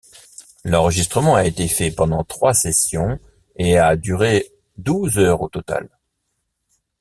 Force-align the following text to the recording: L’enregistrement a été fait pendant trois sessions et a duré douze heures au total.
L’enregistrement 0.63 1.35
a 1.35 1.45
été 1.45 1.67
fait 1.67 1.91
pendant 1.91 2.23
trois 2.23 2.55
sessions 2.55 3.19
et 3.55 3.77
a 3.77 3.95
duré 3.95 4.51
douze 4.79 5.19
heures 5.19 5.43
au 5.43 5.47
total. 5.47 5.89